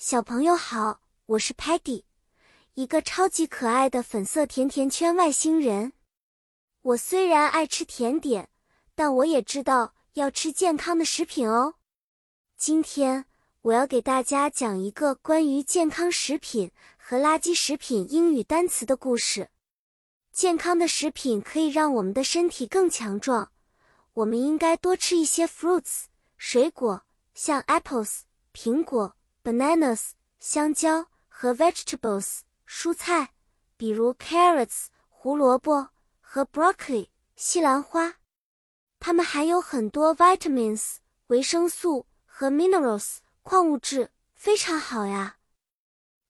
[0.00, 2.04] 小朋友好，我是 Patty，
[2.74, 5.92] 一个超级可爱的粉色甜甜圈外星人。
[6.82, 8.48] 我虽然爱吃甜点，
[8.94, 11.74] 但我也知道要吃健康的食品哦。
[12.56, 13.24] 今天
[13.62, 19.50] 我要给大家讲一个关于健康食品和垃圾食品英语单词的故事。
[20.30, 23.50] 健康的食品可以让我们的身体更强壮，
[24.14, 26.04] 我们应该多吃一些 fruits
[26.36, 27.02] 水果，
[27.34, 28.20] 像 apples
[28.54, 29.16] 苹果。
[29.48, 33.32] Bananas 香蕉和 vegetables 蔬菜，
[33.78, 35.88] 比如 carrots 胡萝卜
[36.20, 38.16] 和 broccoli 西兰花，
[39.00, 40.96] 它们含有很多 vitamins
[41.28, 45.38] 维生素和 minerals 矿物质，非常好呀。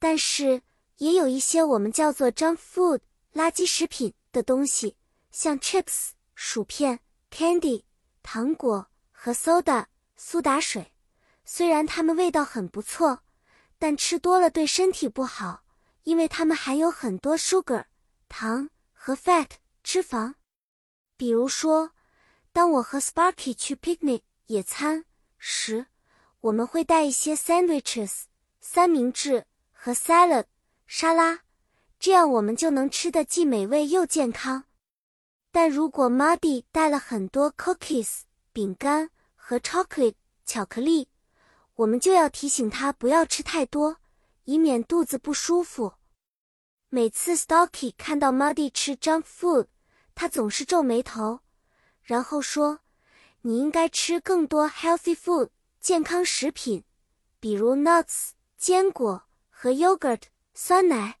[0.00, 0.62] 但是
[0.96, 2.98] 也有一些我们叫做 junk food
[3.32, 4.96] 垃圾食品的东西，
[5.30, 6.98] 像 chips 薯片、
[7.30, 7.84] candy
[8.24, 9.86] 糖果和 soda
[10.16, 10.93] 苏打水。
[11.44, 13.20] 虽然它们味道很不错，
[13.78, 15.64] 但吃多了对身体不好，
[16.04, 17.84] 因为它们含有很多 sugar
[18.28, 19.48] 糖和 fat
[19.82, 20.34] 脂肪。
[21.16, 21.92] 比如说，
[22.52, 25.04] 当我和 Sparky 去 picnic 野餐
[25.38, 25.86] 时，
[26.40, 28.22] 我们会带一些 sandwiches
[28.60, 30.46] 三明治和 salad
[30.86, 31.40] 沙拉，
[31.98, 34.64] 这样我们就能吃的既美味又健康。
[35.52, 41.08] 但如果 Muddy 带了很多 cookies 饼干和 chocolate 巧克力，
[41.76, 43.96] 我们就要提醒他不要吃太多，
[44.44, 45.94] 以免肚子不舒服。
[46.88, 49.66] 每次 Stocky 看到 Muddy 吃 junk food，
[50.14, 51.40] 他总是皱眉头，
[52.02, 52.78] 然后说
[53.42, 55.48] ：“你应该吃更多 healthy food
[55.80, 56.84] 健康食品，
[57.40, 60.22] 比如 nuts 坚果和 yogurt
[60.54, 61.18] 酸奶。”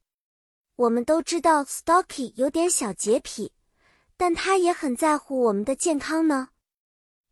[0.76, 3.52] 我们都知道 Stocky 有点小洁癖，
[4.16, 6.50] 但他也很在乎我们的健康呢。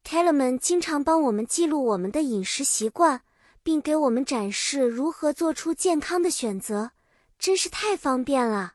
[0.05, 3.22] Tellerman 经常帮我们记录我们的饮食习惯，
[3.62, 6.91] 并给我们展示如何做出健康的选择，
[7.39, 8.75] 真是太方便了。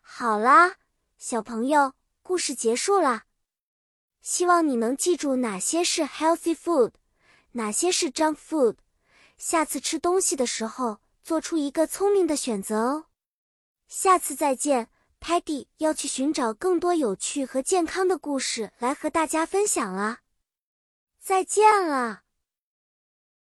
[0.00, 0.76] 好啦，
[1.16, 3.24] 小朋友，故事结束啦。
[4.20, 6.92] 希望你能记住哪些是 healthy food，
[7.52, 8.76] 哪些是 junk food，
[9.36, 13.06] 下次吃东西的时候做出一个聪明的选择哦。
[13.88, 14.88] 下次再见。
[15.20, 20.20] Patty 要去寻找更多有趣和健康的故事来和大家分享了，
[21.20, 22.22] 再见了。